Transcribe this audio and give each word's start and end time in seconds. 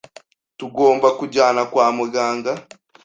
Tugomba 0.57 1.07
kujyana 1.19 1.61
kwa 1.71 1.85
muganga. 1.97 2.51